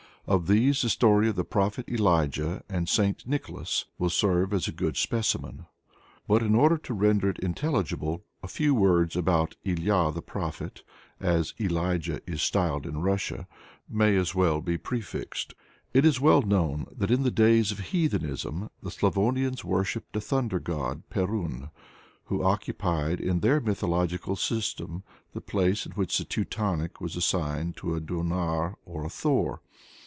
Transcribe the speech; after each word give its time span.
Of 0.27 0.45
these, 0.47 0.83
the 0.83 0.89
story 0.89 1.27
of 1.29 1.35
"The 1.35 1.43
Prophet 1.43 1.89
Elijah 1.89 2.63
and 2.69 2.87
St. 2.87 3.25
Nicholas," 3.27 3.85
will 3.97 4.11
serve 4.11 4.53
as 4.53 4.67
a 4.67 4.71
good 4.71 4.95
specimen. 4.95 5.65
But, 6.27 6.43
in 6.43 6.53
order 6.53 6.77
to 6.77 6.93
render 6.93 7.27
it 7.27 7.39
intelligible, 7.39 8.23
a 8.43 8.47
few 8.47 8.75
words 8.75 9.15
about 9.17 9.55
"Ilya 9.65 10.11
the 10.13 10.21
Prophet," 10.21 10.83
as 11.19 11.55
Elijah 11.59 12.21
is 12.29 12.43
styled 12.43 12.85
in 12.85 13.01
Russia, 13.01 13.47
may 13.89 14.15
as 14.15 14.35
well 14.35 14.61
be 14.61 14.77
prefixed. 14.77 15.53
It 15.91 16.05
is 16.05 16.21
well 16.21 16.43
known 16.43 16.85
that 16.95 17.11
in 17.11 17.23
the 17.23 17.31
days 17.31 17.71
of 17.71 17.79
heathenism 17.89 18.69
the 18.81 18.91
Slavonians 18.91 19.65
worshipped 19.65 20.15
a 20.15 20.21
thunder 20.21 20.59
god, 20.59 21.01
Perun, 21.09 21.71
who 22.25 22.43
occupied 22.43 23.19
in 23.19 23.39
their 23.39 23.59
mythological 23.59 24.35
system 24.37 25.03
the 25.33 25.41
place 25.41 25.85
which 25.87 26.19
in 26.19 26.23
the 26.23 26.29
Teutonic 26.29 27.01
was 27.01 27.15
assigned 27.17 27.75
to 27.77 27.95
a 27.95 27.99
Donar 27.99 28.75
or 28.85 29.03
a 29.03 29.09
Thor. 29.09 29.61